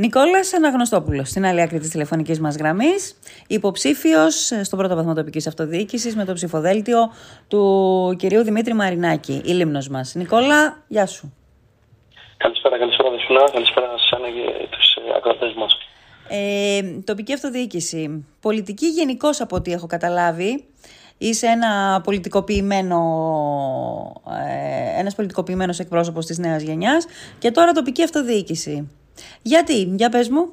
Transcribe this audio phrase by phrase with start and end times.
[0.00, 6.16] Νικόλας Αναγνωστόπουλος, στην άλλη άκρη της τηλεφωνικής μας γραμμής, υποψήφιος στον πρώτο βαθμό τοπικής αυτοδιοίκησης
[6.16, 6.98] με το ψηφοδέλτιο
[7.48, 10.14] του κυρίου Δημήτρη Μαρινάκη, η λίμνος μας.
[10.14, 11.34] Νικόλα, γεια σου.
[12.36, 15.78] Καλησπέρα, καλησπέρα Δεσπινά, καλησπέρα σε εσένα και τους ε, ακροατές μας.
[16.28, 18.26] Ε, τοπική αυτοδιοίκηση.
[18.40, 20.64] Πολιτική γενικώ από ό,τι έχω καταλάβει.
[21.18, 23.00] Είσαι ένα πολιτικοποιημένο,
[24.96, 27.06] ε, ένας πολιτικοποιημένος εκπρόσωπος της νέας γενιάς
[27.38, 28.88] και τώρα τοπική αυτοδιοίκηση.
[29.42, 30.52] Γιατί, για πες μου.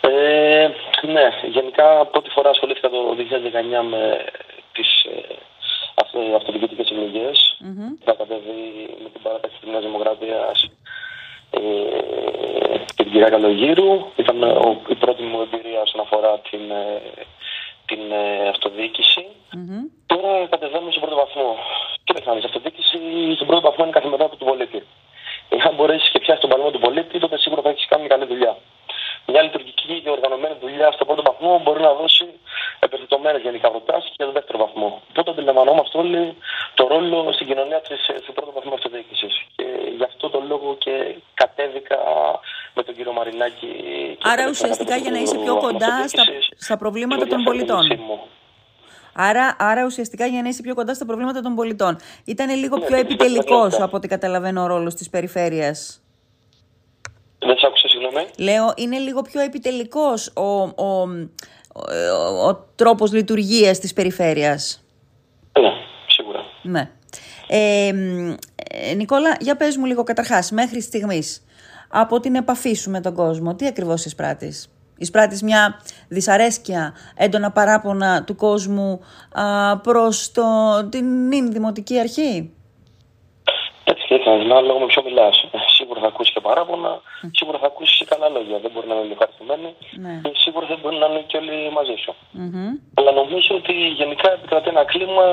[0.00, 0.68] Ε,
[1.06, 4.24] ναι, γενικά πρώτη φορά ασχολήθηκα το 2019 με
[4.72, 5.34] τις ε,
[6.34, 7.56] αυτοδιοικητικές εκλογές.
[7.64, 7.90] Mm-hmm.
[8.04, 8.58] Θα κατέβει
[9.02, 10.70] με την παράταξη της Νέας Δημοκρατίας
[11.50, 11.60] ε,
[12.94, 13.90] και την κυρία Καλογύρου.
[14.16, 17.00] Ήταν ο, η πρώτη μου εμπειρία όσον αφορά την, ε,
[17.86, 19.26] την ε, αυτοδιοίκηση.
[19.54, 19.82] Mm-hmm.
[20.06, 21.56] Τώρα κατεβαίνουμε στον πρώτο βαθμό.
[22.04, 22.98] Και δεν κάνεις αυτοδιοίκηση
[23.34, 24.80] στον πρώτο βαθμό είναι καθημερινότητα του πολίτη.
[26.78, 28.56] Τον παλμό του πολίτη, τότε σίγουρα θα έχεις κάνει καλή δουλειά.
[29.30, 32.26] Μια λειτουργική και οργανωμένη δουλειά στο πρώτο βαθμό μπορεί να δώσει
[32.80, 35.02] επεκτετωμένε γενικά προτάσεις και για τον δεύτερο βαθμό.
[35.10, 36.36] Οπότε αντιλαμβανόμαστε όλοι
[36.74, 39.34] το ρόλο στην κοινωνία της του πρώτου βαθμού αυτοδιοίκησης.
[39.56, 39.64] Και
[39.96, 40.94] γι' αυτό το λόγο και
[41.34, 41.98] κατέβηκα
[42.74, 43.70] με τον κύριο Μαρινάκη.
[44.32, 46.24] Άρα ουσιαστικά για να είσαι πιο κοντά στα,
[46.56, 47.84] στα προβλήματα των πολιτών.
[49.20, 51.98] Άρα, άρα ουσιαστικά για να είσαι πιο κοντά στα προβλήματα των πολιτών.
[52.24, 56.02] Ήταν λίγο ναι, πιο επιτελικός από ό,τι καταλαβαίνω ο ρόλος της περιφέρειας.
[57.48, 58.26] Δεν σ' άκουσα, συγγνώμη.
[58.38, 61.00] Λέω, είναι λίγο πιο επιτελικό ο, ο,
[61.74, 64.58] ο, ο τρόπο λειτουργία τη περιφέρεια.
[65.60, 65.70] Ναι,
[66.06, 66.44] σίγουρα.
[66.62, 66.90] Ναι.
[67.48, 67.92] Ε,
[68.96, 71.44] Νικόλα, για πες μου λίγο καταρχάς, μέχρι στιγμής,
[71.88, 78.24] από την επαφή σου με τον κόσμο, τι ακριβώς εισπράττεις εισπράττεις μια δυσαρέσκεια, έντονα παράπονα
[78.24, 79.00] του κόσμου
[79.32, 80.42] α, προς το,
[80.90, 82.52] την δημοτική αρχή.
[83.84, 85.28] Έτσι και έτσι, να λόγω με ποιο μιλά.
[85.98, 87.00] Σίγουρα θα ακούσει και παράπονα,
[87.38, 88.58] σίγουρα θα ακούσει και καλά λόγια.
[88.64, 89.68] Δεν μπορεί να είναι ευχαριστημένοι
[90.04, 90.20] ναι.
[90.24, 92.12] και σίγουρα δεν μπορεί να είναι και όλοι μαζί σου.
[92.40, 92.70] Mm-hmm.
[92.98, 95.26] Αλλά νομίζω ότι γενικά επικρατεί ένα κλίμα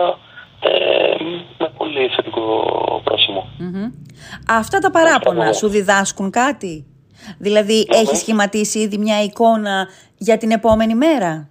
[0.69, 1.15] ε,
[1.61, 2.45] με πολύ θετικό
[3.03, 3.41] πρόσημο.
[3.61, 3.87] Mm-hmm.
[4.61, 6.73] Αυτά τα παράπονα σου διδάσκουν κάτι;
[7.37, 8.23] Δηλαδή, ναι, έχεις ναι.
[8.23, 9.87] σχηματίσει ήδη μια εικόνα
[10.17, 11.49] για την επόμενη μέρα;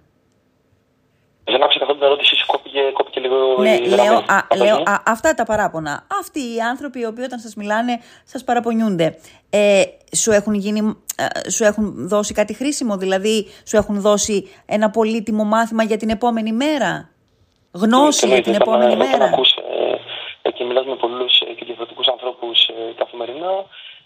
[1.43, 2.35] Δεν άκουσα καθόλου την ερώτηση,
[2.75, 3.61] κόπηκε, κόπηκε λίγο.
[3.61, 6.07] Ναι, η λέω, α, λέω α, αυτά τα παράπονα.
[6.19, 9.17] Αυτοί οι άνθρωποι οι οποίοι όταν σας μιλάνε σας παραπονιούνται.
[9.49, 9.83] Ε,
[10.15, 15.43] σου, έχουν γίνει, ε, σου έχουν δώσει κάτι χρήσιμο, δηλαδή σου έχουν δώσει ένα πολύτιμο
[15.43, 17.09] μάθημα για την επόμενη μέρα;
[17.71, 19.51] Γνώση για την επόμενη μέρα; Ακούς,
[20.41, 23.51] ε, και μιλάς με πολλούς ε, και διαφορετικούς ανθρώπους ε, καθημερινά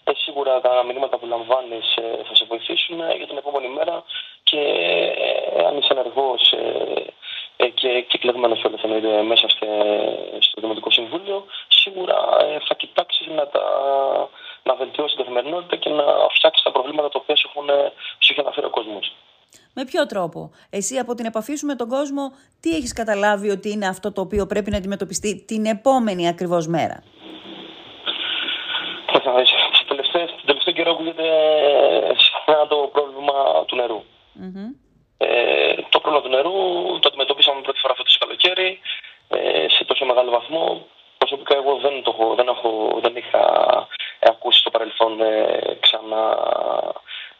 [0.04, 4.02] ε, σίγουρα τα μηνύματα που λαμβάνεις ε, θα σε βοηθήσουν για την επόμενη μέρα
[4.42, 4.60] και
[5.56, 6.42] ε, αν είσαι ενεργός
[7.68, 9.48] και κυκλευμένος όλα μέσα
[10.38, 12.16] στο Δημοτικό Συμβούλιο, σίγουρα
[12.68, 13.62] θα κοιτάξεις να, τα,
[14.62, 16.04] να βελτιώσεις την καθημερινότητα και να
[16.34, 17.68] φτιάξεις τα προβλήματα τα οποία σου, έχουν,
[18.18, 19.14] σου έχει αναφέρει ο κόσμος.
[19.74, 23.70] Με ποιο τρόπο; Εσύ από την επαφή σου με τον κόσμο, τι έχεις καταλάβει ότι
[23.70, 27.02] είναι αυτό το οποίο πρέπει να αντιμετωπιστεί την επόμενη ακριβώς μέρα;
[29.88, 31.22] τελευταίο, τελευταίο καιρό ακούγεται
[32.16, 34.02] συχνά το πρόβλημα του νερου
[35.22, 36.52] Ε, το πρόβλημα του νερού
[37.00, 38.80] το αντιμετωπίσαμε πρώτη φορά αυτό το καλοκαίρι
[39.28, 40.86] ε, σε τόσο μεγάλο βαθμό.
[41.18, 43.42] Προσωπικά εγώ δεν, το έχω, δεν, έχω, δεν είχα
[44.20, 46.24] ακούσει στο παρελθόν ε, ξανά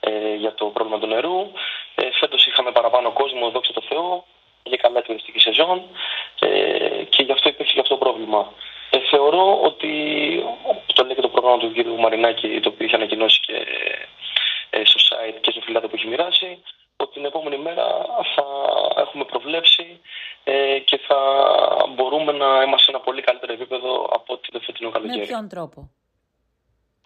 [0.01, 1.53] ε, για το πρόβλημα του νερού.
[1.95, 4.25] Ε, φέτος είχαμε παραπάνω κόσμο, δόξα τω Θεώ,
[4.63, 5.83] για καλά τουριστική σεζόν
[6.41, 8.53] ε, και γι' αυτό υπήρχε και αυτό το πρόβλημα.
[8.91, 9.93] Ε, θεωρώ ότι
[10.95, 12.01] το λέει και το πρόγραμμα του κ.
[12.01, 13.67] Μαρινάκη, το οποίο είχε ανακοινώσει και
[14.71, 16.80] ε, στο site και στο φυλάδιο που έχει μοιράσει, ότι
[17.21, 17.87] την επόμενη μέρα
[18.35, 18.47] θα
[18.97, 20.01] έχουμε προβλέψει
[20.45, 21.21] ε, και θα
[21.95, 25.19] μπορούμε να είμαστε σε ένα πολύ καλύτερο επίπεδο από ότι το φετινό καλοκαίρι.
[25.19, 25.91] Με ποιον τρόπο;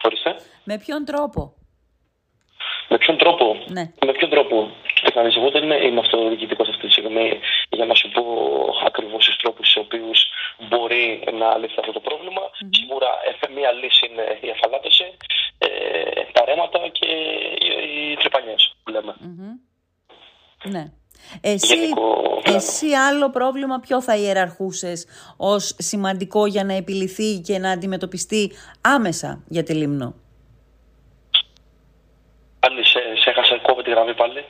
[0.03, 0.35] Ορίστε.
[0.63, 1.53] Με ποιον τρόπο;
[2.89, 3.85] Με ποιον τρόπο; Ναι.
[4.05, 4.71] Με ποιον τρόπο;
[5.03, 7.39] Κοιτάξτε, εγώ δεν είμαι αυτοδιοικητικός αυτή τη στιγμή
[7.69, 8.23] για να σου πω
[8.85, 10.19] ακριβώς τους τρόπους στους οποίους
[10.67, 12.41] μπορεί να λύσει αυτό το πρόβλημα.
[12.41, 12.69] Mm-hmm.
[12.71, 13.09] Σίγουρα
[13.41, 15.07] ε, μία λύση είναι η αφαλάτωση,
[15.57, 15.67] ε,
[16.31, 19.13] τα ρέματα και οι, οι τρυπανιές που λέμε.
[19.19, 19.53] Mm-hmm.
[20.71, 20.91] Ναι.
[21.41, 21.75] Εσύ,
[22.43, 25.05] εσύ άλλο πρόβλημα ποιο θα ιεραρχούσες
[25.37, 28.51] ως σημαντικό για να επιληθεί και να αντιμετωπιστεί
[28.81, 30.15] άμεσα για τη Λίμνο;
[32.59, 34.43] Πάλι σε, σε έχασα κόβε τη γραμμή πάλι.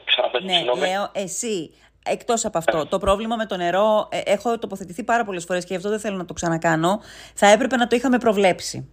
[0.44, 1.72] ναι, λέω εσύ
[2.08, 5.68] Εκτός από αυτό, το πρόβλημα με το νερό, ε, έχω τοποθετηθεί πάρα πολλές φορές και
[5.70, 7.02] γι' αυτό δεν θέλω να το ξανακάνω,
[7.34, 8.90] θα έπρεπε να το είχαμε προβλέψει.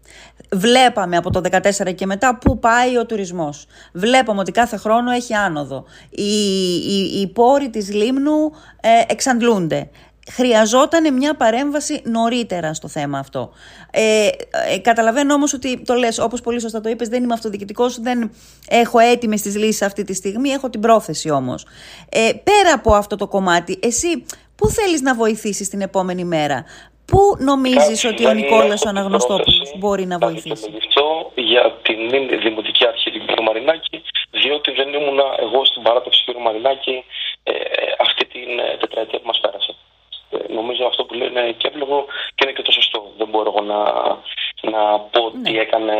[0.52, 3.66] Βλέπαμε από το 2014 και μετά πού πάει ο τουρισμός.
[3.92, 5.84] Βλέπαμε ότι κάθε χρόνο έχει άνοδο.
[6.10, 9.90] Οι, οι, οι πόροι της Λίμνου ε, εξαντλούνται.
[10.30, 13.52] Χρειαζόταν μια παρέμβαση νωρίτερα στο θέμα αυτό.
[13.90, 14.28] Ε,
[14.74, 18.32] ε, καταλαβαίνω όμως ότι το λες, όπως πολύ σωστά το είπες, δεν είμαι αυτοδικητικός, δεν
[18.69, 21.66] έχω έτοιμες τις λύσεις αυτή τη στιγμή, έχω την πρόθεση όμως.
[22.10, 24.26] Ε, πέρα από αυτό το κομμάτι, εσύ
[24.56, 26.64] πού θέλεις να βοηθήσεις την επόμενη μέρα,
[27.06, 30.70] Πού νομίζεις ότι ο Νικόλας ο Αναγνωστόπουλος μπορεί να βοηθήσει;
[31.34, 31.98] για την
[32.42, 33.40] Δημοτική Αρχή του κ.
[33.40, 36.36] Μαρινάκη, διότι δεν ήμουν εγώ στην παράταξη του κ.
[36.40, 37.04] Μαρινάκη
[37.42, 37.52] ε,
[37.98, 38.48] αυτή την
[38.80, 39.74] τετραετία που μας πέρασε.
[40.32, 43.12] Ε, νομίζω αυτό που λένε και εύλογο και είναι και το σωστό.
[43.17, 43.82] Δεν μπορώ εγώ να,
[44.70, 45.38] να πω ναι.
[45.38, 45.96] ότι έκανε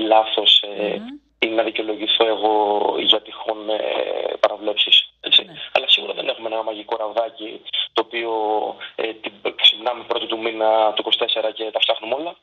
[0.00, 0.96] λάθος ε,
[1.38, 2.54] ή να δικαιολογηθώ εγώ
[2.98, 3.78] για τυχόν ε,
[4.40, 5.12] παραβλέψεις.
[5.44, 5.52] Ναι.
[5.72, 7.60] Αλλά σίγουρα δεν έχουμε ένα μαγικό ραβδάκι
[7.92, 8.32] το οποίο
[8.94, 9.12] ε,
[9.56, 12.36] ξυπνάμε πρώτη του μήνα του 24 και τα φτιάχνουμε όλα.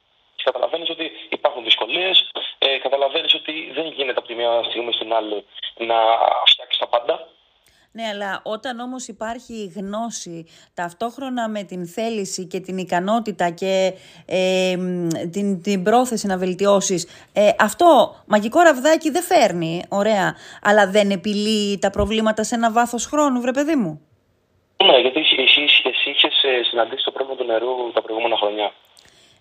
[0.44, 2.32] Καταλαβαίνεις ότι υπάρχουν δυσκολίες.
[2.58, 5.46] Ε, Καταλαβαίνεις ότι δεν γίνεται από τη μία στιγμή στην άλλη
[5.78, 5.96] να
[6.46, 7.28] φτιάξεις τα πάντα.
[7.98, 13.94] Ναι, αλλά όταν όμως υπάρχει γνώση ταυτόχρονα με την θέληση και την ικανότητα και
[14.26, 14.76] ε,
[15.32, 21.78] την, την πρόθεση να βελτιώσεις, ε, αυτό μαγικό ραβδάκι δεν φέρνει, ωραία, αλλά δεν επιλύει
[21.80, 24.02] τα προβλήματα σε ένα βάθος χρόνου, βρε παιδί μου.
[24.86, 28.72] Ναι, γιατί εσύ, εσύ, εσύ είχες συναντήσει το πρόβλημα του νερού τα προηγούμενα χρόνια.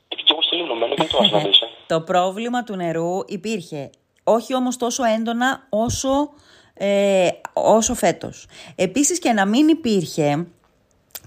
[0.09, 1.67] Και εγώ στο Λίμνο και το συναντήσει.
[1.87, 3.91] το πρόβλημα του νερού υπήρχε.
[4.25, 6.31] Όχι όμως τόσο έντονα όσο
[6.79, 8.47] ε, όσο φέτος.
[8.75, 10.47] Επίσης και να μην υπήρχε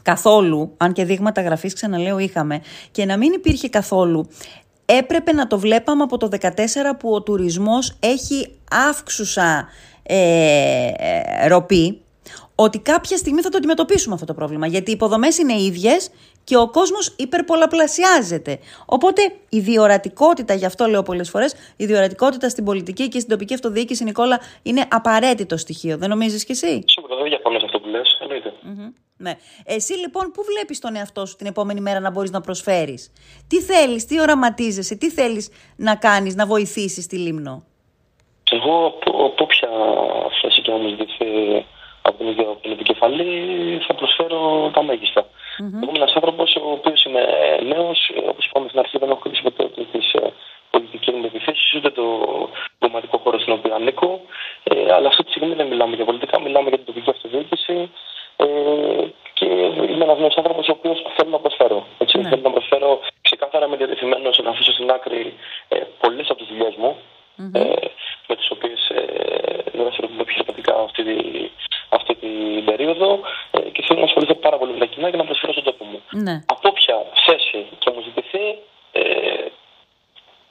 [0.02, 2.62] καθόλου, αν και δείγματα γραφής ξαναλέω είχαμε,
[2.92, 4.28] και να μην υπήρχε καθόλου,
[4.86, 6.50] έπρεπε να το βλέπαμε από το 2014
[7.00, 8.56] που ο τουρισμός έχει
[8.90, 9.68] αύξουσα
[10.04, 12.02] ε, ε, ροπή,
[12.56, 14.68] ότι κάποια στιγμή θα το αντιμετωπίσουμε αυτό το πρόβλημα.
[14.68, 16.10] Γιατί οι υποδομές είναι ίδιες
[16.50, 18.60] και ο κόσμος υπερπολαπλασιάζεται.
[18.86, 23.54] Οπότε η διορατικότητα, γι' αυτό λέω πολλές φορές, η διορατικότητα στην πολιτική και στην τοπική
[23.54, 25.98] αυτοδιοίκηση, Νικόλα, είναι απαραίτητο στοιχείο.
[25.98, 28.54] Δεν νομίζεις κι εσύ; Σίγουρα δεν διαφωνώ σε αυτό που λες, εννοείται.
[29.18, 29.34] Ναι.
[29.66, 33.12] Εσύ λοιπόν πού βλέπεις τον εαυτό σου την επόμενη μέρα να μπορείς να προσφέρεις;
[33.48, 37.64] Τι θέλεις, τι οραματίζεσαι, τι θέλεις να κάνεις, να βοηθήσεις τη Λίμνο;
[38.52, 39.70] Εγώ από όποια
[40.42, 41.26] θέση και να μου ζητηθεί
[42.10, 43.32] από την επικεφαλή
[43.88, 45.22] θα προσφέρω τα μέγιστα.
[45.22, 45.82] Mm-hmm.
[45.82, 47.24] Εγώ είμαι ένας άνθρωπος ο οποίος είμαι
[47.74, 50.34] νέος, όπως είπαμε στην αρχή, δεν έχω χρήσει ποτέ τις ε,
[50.70, 52.06] πολιτικές μου επιθέσεις, ούτε το
[52.80, 54.22] κομματικό χώρο στην οποία ανήκω.
[54.64, 57.90] Ε, αλλά αυτή τη στιγμή δεν μιλάμε για πολιτικά, μιλάμε για την τοπική αυτοδιοίκηση.
[58.36, 58.46] Ε,
[59.34, 59.46] και
[59.92, 61.86] είμαι ένας νέος άνθρωπος ο οποίος θέλω να προσφέρω.
[61.98, 62.30] Έτσι, ναι.
[62.30, 65.34] Θέλω να προσφέρω ξεκάθαρα είμαι διατεθειμένο να αφήσω στην άκρη
[65.68, 67.60] ε, πολλές από τις δουλειές μου, mm-hmm.
[67.60, 67.88] ε,
[75.10, 76.02] πολύ με τα κοινά και να προσφέρω στον τόπο μου.
[76.12, 76.44] Ναι.
[76.46, 76.96] Από όποια
[77.26, 78.46] θέση και μου ζητηθεί,
[78.92, 79.02] ε,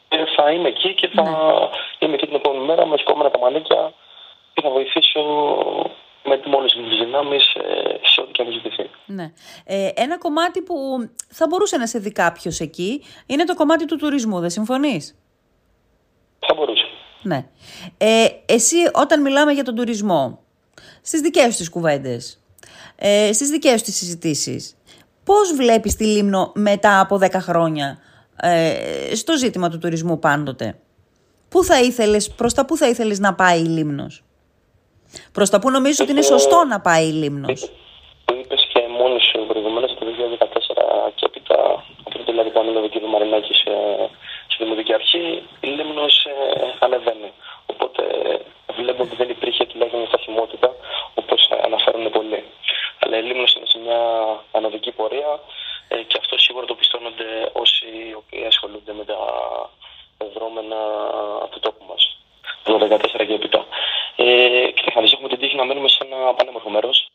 [0.08, 1.30] ε, θα είμαι εκεί και θα ναι.
[1.98, 3.92] είμαι εκεί την επόμενη μέρα με σκόμενα τα μανίκια
[4.54, 5.20] και θα βοηθήσω
[6.24, 8.90] με όλε τις δυνάμεις ε, σε ό,τι και αν ζητηθεί.
[9.06, 9.32] Ναι.
[9.64, 10.74] Ε, ένα κομμάτι που
[11.28, 15.18] θα μπορούσε να σε δει κάποιος εκεί είναι το κομμάτι του τουρισμού, δεν συμφωνείς;
[16.46, 16.84] Θα μπορούσε.
[17.22, 17.48] Ναι.
[17.98, 20.38] Ε, εσύ όταν μιλάμε για τον τουρισμό,
[21.02, 22.42] στις δικές σου τις κουβέντες,
[22.96, 24.76] ε, στις δικές σου τις συζητήσεις.
[25.24, 27.98] Πώς βλέπεις τη Λίμνο μετά από 10 χρόνια
[28.40, 30.78] ε, στο ζήτημα του τουρισμού πάντοτε;
[31.48, 34.22] Πού θα ήθελες, προς τα πού θα ήθελες να πάει η Λίμνος;
[35.32, 37.60] Προς τα πού νομίζεις ότι είναι σωστό να πάει η Λίμνος;
[38.24, 42.88] Το είπες και μόνος σου προηγουμένως το 2014 και έπειτα από δηλαδή που ανέλαβε ο
[42.88, 42.94] κ.
[43.12, 43.72] Μαρινάκη σε,
[44.52, 47.30] στη Δημοτική Αρχή η Λίμνος ε, ανεβαίνει.
[47.66, 48.02] Οπότε
[48.80, 50.68] βλέπω ότι δεν υπήρχε τουλάχιστον στασιμότητα
[51.17, 51.17] όπω
[51.70, 52.44] αναφέρουν πολλοί.
[52.98, 54.00] Αλλά η Λίμνος είναι σε μια
[54.52, 55.40] ανωδική πορεία
[55.88, 59.18] ε, και αυτό σίγουρα το πιστώνονται όσοι οι οποίοι ασχολούνται με τα
[60.34, 60.80] δρόμενα
[61.50, 62.02] του τόπου μας.
[62.62, 62.78] Το
[63.20, 63.66] 2014 και έπειτα.
[64.16, 67.08] Ε, και θα έχουμε την τύχη να μένουμε σε ένα πανέμορφο μέρος.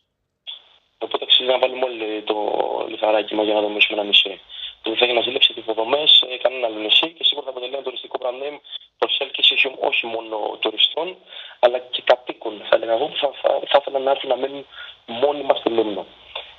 [0.98, 2.36] Οπότε αξίζει να βάλουμε όλοι το
[2.90, 4.42] λιθαράκι μας για να δομήσουμε ένα νησί.
[4.82, 7.84] Το θα έχει να ζήλεψει υποδομές, ε, κανένα άλλο νησί και σίγουρα θα αποτελεί ένα
[7.84, 8.60] τουριστικό brand
[8.98, 11.18] προσέλκυση όχι μόνο τουριστών,
[11.63, 12.53] αλλά και κατοίκων.
[12.70, 14.65] Θα έλεγα εγώ που θα, θα, θα ήθελα να έρθουν να μείνουν
[15.05, 16.05] μόνιμα στη Λίμνο.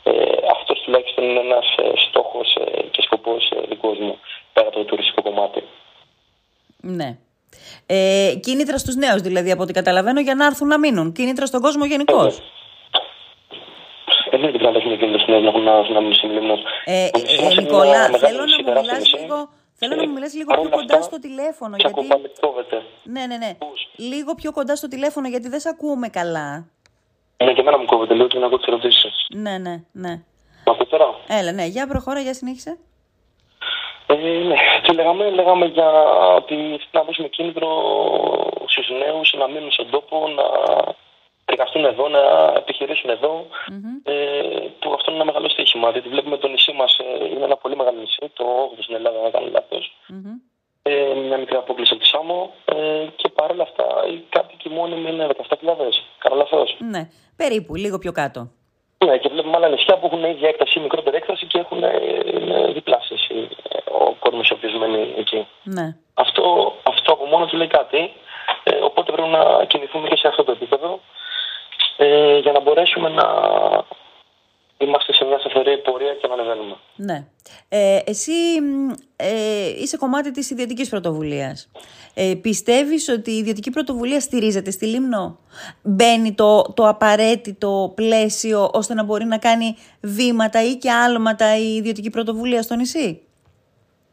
[0.03, 0.13] Ε,
[0.57, 4.19] Αυτός τουλάχιστον είναι ένας ε, στόχος ε, και σκοπός ε, δικό μου
[4.53, 5.63] πέρα από το τουριστικό κομμάτι.
[6.81, 7.17] Ναι.
[7.87, 11.13] Ε, κίνητρα στους νέους, δηλαδή, από ό,τι καταλαβαίνω, για να έρθουν να μείνουν.
[11.13, 12.39] Κίνητρα στον κόσμο γενικώς.
[12.39, 12.43] Ε,
[14.31, 16.59] δεν είναι πρέπει να έχουμε κίνητρα στους νέους να έχουν να μείνουν στη Λίμνο.
[16.85, 21.03] Ε, ε, Νικόλα, θέλω να μου μιλάς λίγο Θέλω να μου μιλάς λίγο πιο κοντά
[21.03, 21.77] στο τηλέφωνο.
[21.77, 22.07] Γιατί...
[23.05, 23.57] Ναι, ναι, ναι.
[23.97, 26.67] Λίγο πιο κοντά στο τηλέφωνο γιατί δεν σε ακούμε καλά.
[27.45, 30.23] Ναι, και εμένα μου κόβεται λίγο και να ακούω τις ερωτήσεις Ναι, ναι, ναι.
[30.67, 32.79] Μα ακούω τώρα; Έλα, ναι, για προχώρα, για συνέχισε.
[34.07, 35.91] Ε, ναι, τι λέγαμε, λέγαμε για
[36.37, 37.69] ότι να δώσουμε κίνητρο
[38.67, 40.45] στους νέους να μείνουν στον τόπο, να
[41.45, 42.21] εργαστούν εδώ, να
[42.57, 43.47] επιχειρήσουν εδώ,
[44.03, 44.13] ε,
[44.79, 45.91] που αυτό είναι ένα μεγάλο στοίχημα.
[45.93, 48.45] Διότι βλέπουμε το νησί μας ε, είναι ένα πολύ μεγάλο νησί, το
[48.77, 49.97] 8ο στην Ελλάδα, αν δεν κάνω λάθος.
[50.83, 55.27] Ε, μια μικρή απόκληση από τη Σάμο ε, και παρόλα αυτά οι κάτοικοι μόνιμοι είναι
[55.49, 55.57] 17.000.
[56.19, 56.77] Κάνω λάθος.
[56.79, 58.51] Ναι, περίπου, λίγο πιο κάτω.
[59.05, 61.83] Ναι, και βλέπουμε άλλα νησιά που έχουν ίδια έκταση ή μικρότερη έκταση και έχουν
[62.73, 63.17] διπλάσια
[64.01, 65.47] ο κόσμος ο οποίος μένει εκεί.
[65.63, 65.97] Ναι.
[66.15, 68.13] Αυτό, αυτό από μόνο του λέει κάτι.
[68.63, 71.01] Ε, οπότε πρέπει να κινηθούμε και σε αυτό το επίπεδο
[71.97, 73.25] ε, για να μπορέσουμε να
[74.79, 76.77] είμαστε σε μια σταθερή πορεία και να ανεβαίνουμε.
[76.97, 77.27] Ναι.
[77.69, 78.33] Ε, εσύ
[79.17, 81.71] ε, είσαι κομμάτι της ιδιωτικής πρωτοβουλίας.
[82.15, 85.39] Ε, πιστεύεις ότι η ιδιωτική πρωτοβουλία στηρίζεται στη Λίμνο;
[85.83, 91.75] Μπαίνει το, το απαραίτητο πλαίσιο ώστε να μπορεί να κάνει βήματα ή και άλματα η
[91.75, 93.23] ιδιωτική πρωτοβουλία στο νησί;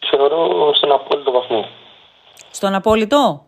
[0.09, 1.65] Θεωρώ στον απόλυτο βαθμό.
[2.51, 3.45] Στον απόλυτο;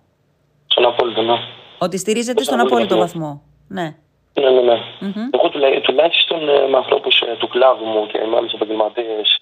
[0.68, 1.36] Στον απόλυτο, ναι.
[1.78, 3.42] Ότι στηρίζεται στον, απόλυτο βαθμό.
[3.68, 3.96] Ναι.
[4.34, 4.78] Ναι, ναι, ναι.
[5.02, 5.40] Mm-hmm.
[5.40, 5.50] Εγώ
[5.82, 9.38] τουλάχιστον ε, με ανθρώπους ε, του κλάδου μου και με άλλους επαγγελματίες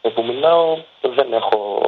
[0.00, 1.80] ε, που μιλάω δεν έχω.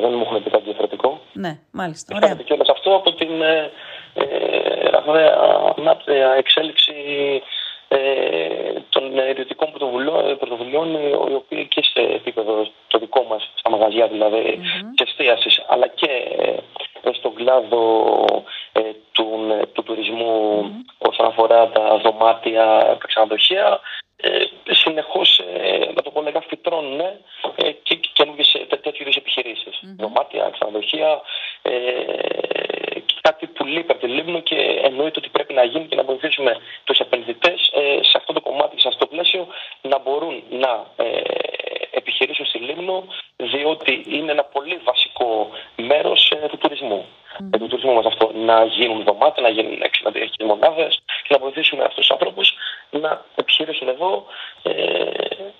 [0.00, 1.20] Δεν μου έχουν πει κάτι διαφορετικό.
[1.32, 2.16] Ναι, μάλιστα.
[2.16, 2.34] Ωραία.
[2.34, 3.70] Και όλο αυτό από την ε,
[6.06, 6.92] ε, εξέλιξη
[7.88, 7.98] ε,
[8.88, 9.72] των ιδιωτικών
[10.38, 10.94] πρωτοβουλειών,
[11.30, 14.92] οι οποίοι και σε επίπεδο το δικό μας, στα μαγαζιά δηλαδή, mm-hmm.
[14.94, 16.10] τη εστίασης, αλλά και
[17.12, 18.24] στον κλάδο
[18.72, 18.80] ε,
[19.12, 19.26] του,
[19.72, 20.87] του τουρισμού mm-hmm.
[21.28, 22.64] Όσον αφορά τα δωμάτια,
[23.00, 23.80] τα ξενοδοχεία,
[24.16, 27.00] ε, συνεχώς, ε, να το πω λέγα, φυτρώνουν
[27.56, 29.74] ε, και καινούργιες τέτοιου είδους επιχειρήσεις.
[29.82, 29.96] Mm-hmm.
[29.98, 31.20] Δωμάτια, ξενοδοχεία,
[31.62, 31.72] ε,
[33.20, 36.56] κάτι που λείπει από τη Λίμνο και εννοείται ότι πρέπει να γίνει και να βοηθήσουμε
[36.84, 39.46] τους επενδυτές ε, σε αυτό το κομμάτι, σε αυτό το πλαίσιο,
[39.82, 41.20] να μπορούν να ε,
[41.90, 43.04] επιχειρήσουν στη Λίμνο,
[43.36, 47.06] διότι είναι ένα πολύ βασικό μέρος ε, του τουρισμού.
[47.40, 47.58] Mm.
[47.58, 52.06] του τουρισμού μας αυτό να γίνουν δωμάτια, να γίνουν εξωτερικέ μονάδες και να βοηθήσουμε αυτούς
[52.06, 52.54] τους ανθρώπους
[52.90, 54.24] να επιχειρήσουν εδώ
[54.62, 54.72] ε,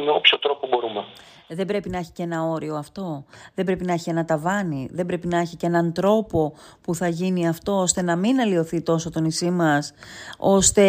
[0.05, 1.05] με όποιο τρόπο μπορούμε.
[1.49, 3.25] Δεν πρέπει να έχει και ένα όριο αυτό.
[3.55, 4.89] Δεν πρέπει να έχει ένα ταβάνι.
[4.93, 8.83] Δεν πρέπει να έχει και έναν τρόπο που θα γίνει αυτό ώστε να μην αλλοιωθεί
[8.83, 9.95] τόσο το νησί μας,
[10.39, 10.83] ώστε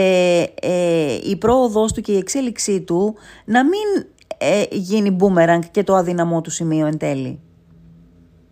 [0.61, 4.07] ε, η πρόοδό του και η εξέλιξή του να μην
[4.37, 7.39] ε, γίνει boomerang και το αδύναμό του σημείο εν τέλει.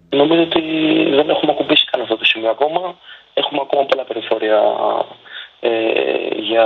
[0.10, 0.62] Νομίζω ότι
[1.10, 2.96] δεν έχουμε ακουμπήσει καν αυτό το σημείο ακόμα.
[3.34, 5.27] Έχουμε ακόμα πολλά περιθώρια ε,
[6.36, 6.66] για,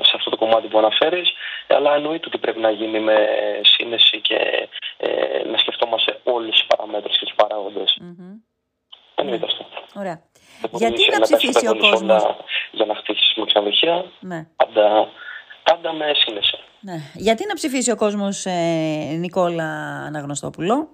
[0.00, 1.32] σε αυτό το κομμάτι που αναφέρεις
[1.68, 3.16] αλλά εννοείται ότι πρέπει να γίνει με
[3.62, 7.98] σύνεση και ε, να σκεφτόμαστε όλες τις παραμέτρους και τους παράγοντες.
[8.00, 8.40] Mm-hmm.
[9.14, 9.66] Εννοείται αυτό.
[9.94, 10.20] Ωραία.
[10.72, 12.22] Γιατί να ψηφίσει ο κόσμος;
[12.72, 14.04] Για να χτίσει με ξενοδοχεία.
[14.20, 14.46] Ναι.
[14.56, 15.08] Πάντα,
[15.62, 16.58] πάντα με σύνεση.
[16.80, 16.94] Ναι.
[17.14, 19.64] Γιατί να ψηφίσει ο κόσμος ε, Νικόλα
[20.06, 20.88] Αναγνωστόπουλο;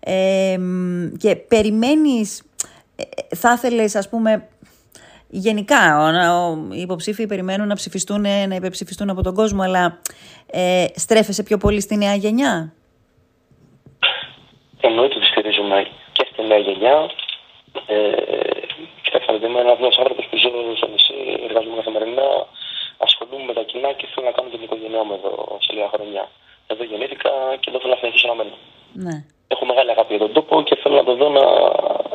[0.00, 0.56] Ε,
[1.18, 2.50] και περιμένεις,
[2.96, 4.48] ε, θα ήθελες ας πούμε
[5.38, 6.12] γενικά
[6.70, 9.98] οι υποψήφοι περιμένουν να ψηφιστούν, να υπερψηφιστούν από τον κόσμο, αλλά
[10.50, 12.72] ε, στρέφεσαι πιο πολύ στη νέα γενιά;
[14.80, 16.96] Εννοείται ότι στηρίζουμε και στη νέα γενιά.
[17.86, 17.96] Ε,
[19.02, 22.28] κοιτάξτε, είμαι ένα άνθρωπος που ζω στο νησί, εργάζομαι καθημερινά,
[23.06, 25.32] ασχολούμαι με τα κοινά και θέλω να κάνω την οικογένειά μου εδώ
[25.64, 26.24] σε λίγα χρόνια.
[26.72, 28.56] Εδώ γεννήθηκα και εδώ θέλω να συνεχίσω να μένω.
[29.06, 29.16] Ναι.
[29.52, 31.44] Έχω μεγάλη αγάπη για τον τόπο και θέλω να το δω να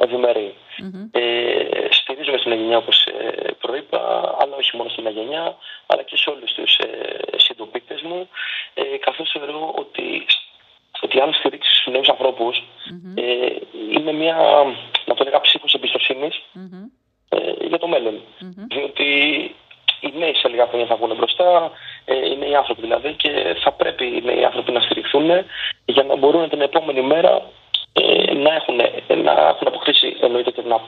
[0.05, 0.49] ευημερεί.
[0.83, 1.05] Mm-hmm.
[1.11, 1.87] Ε,
[2.29, 3.99] στηρίζουμε στην γενιά όπως ε, προείπα,
[4.39, 5.55] αλλά όχι μόνο στην γενιά,
[5.85, 8.29] αλλά και σε όλους τους ε, συντοπίτες μου,
[8.73, 10.25] ε, καθώς θεωρώ ότι,
[11.01, 13.21] ότι αν στηρίξεις τους νέους ανθρώπους, mm-hmm.
[13.21, 13.55] ε,
[13.91, 14.35] είναι μια,
[15.05, 16.85] να το λέγα, ψήφο εμπιστοσύνης mm-hmm.
[17.29, 18.21] ε, για το μέλλον.
[18.67, 19.05] Διότι
[20.01, 21.71] οι νέοι σε λίγα χρόνια θα βγουν μπροστά,
[22.05, 25.29] ε, οι νέοι άνθρωποι δηλαδή, και θα πρέπει οι νέοι άνθρωποι να στηριχθούν
[25.85, 27.41] για να μπορούν την επόμενη μέρα
[27.93, 28.75] ε, να, έχουν,
[29.23, 30.81] να έχουν αποκτήσει εννοείται και να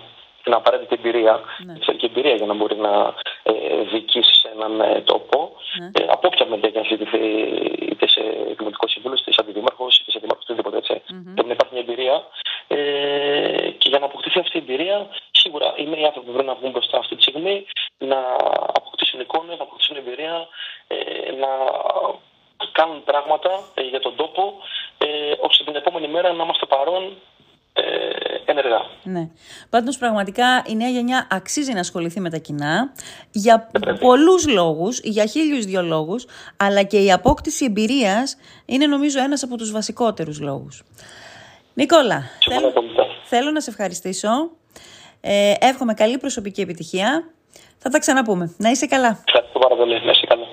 [0.43, 1.74] την απαραίτητη εμπειρία, ναι.
[1.74, 3.53] και εμπειρία για να μπορεί να ε,
[3.91, 5.51] διοικήσει σε έναν ε, τόπο.
[5.79, 5.86] Ναι.
[5.86, 7.17] Ε, από όποια μεριά και να συζητηθεί,
[7.91, 8.21] είτε σε
[8.57, 11.01] δημοτικό σύμβουλο, είτε σε αντιδήμαρχος, είτε σε δημάρχο, οτιδήποτε έτσι.
[11.01, 11.31] Mm-hmm.
[11.33, 12.24] Πρέπει να υπάρχει μια εμπειρία.
[12.67, 16.71] Ε, και για να αποκτήσει αυτή η εμπειρία, σίγουρα οι νέοι άνθρωποι πρέπει να βγουν
[16.71, 17.65] μπροστά αυτή τη στιγμή,
[17.98, 18.19] να
[18.79, 20.48] αποκτήσουν εικόνες, να αποκτήσουν εμπειρία,
[20.88, 21.50] ε, να
[22.71, 24.53] κάνουν πράγματα ε, για τον τόπο,
[24.98, 25.07] ε,
[25.39, 27.40] ώστε την επόμενη μέρα να είμαστε παρόν ε,
[28.45, 28.81] ενεργά.
[29.03, 29.29] Ναι.
[29.69, 32.93] Πάντως πραγματικά η νέα γενιά αξίζει να ασχοληθεί με τα κοινά
[33.31, 33.69] για
[34.00, 36.25] πολλούς λόγους, για χίλιους δυο λόγους,
[36.57, 40.83] αλλά και η απόκτηση εμπειρίας είναι νομίζω ένας από τους βασικότερους λόγους.
[41.74, 42.74] Νικόλα, θέλω,
[43.24, 44.29] θέλω να σε ευχαριστήσω.
[45.21, 47.24] Ε, εύχομαι καλή προσωπική επιτυχία.
[47.77, 48.53] Θα τα ξαναπούμε.
[48.57, 49.19] Να είσαι καλά.
[49.27, 50.05] Ευχαριστώ πάρα πολύ.
[50.05, 50.45] Να είσαι καλά.